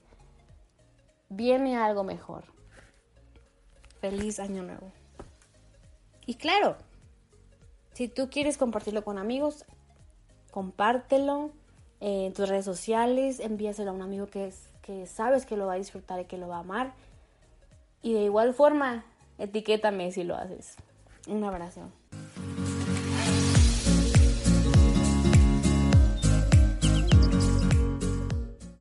viene 1.29 1.77
algo 1.77 2.05
mejor. 2.05 2.45
Feliz 4.01 4.41
año 4.41 4.63
nuevo. 4.63 4.91
Y 6.27 6.35
claro, 6.37 6.77
si 7.93 8.09
tú 8.09 8.31
quieres 8.31 8.57
compartirlo 8.57 9.05
con 9.05 9.19
amigos, 9.19 9.67
compártelo 10.51 11.51
en 12.01 12.33
tus 12.33 12.49
redes 12.49 12.65
sociales, 12.65 13.41
envíaselo 13.41 13.91
a 13.91 13.95
un 13.95 14.03
amigo 14.03 14.27
que, 14.27 14.53
sabes 15.07 15.45
que 15.45 15.57
lo 15.57 15.67
va 15.67 15.75
a 15.75 15.77
disfrutar 15.77 16.19
y 16.21 16.25
que 16.25 16.39
lo 16.39 16.49
va 16.49 16.57
a 16.57 16.61
amar. 16.61 16.95
Y 18.01 18.15
de 18.15 18.25
igual 18.25 18.55
forma, 18.55 19.05
etiquétame 19.39 20.11
si 20.13 20.25
lo 20.25 20.35
haces. 20.35 20.77
Un 21.29 21.45
abrazo. 21.45 21.83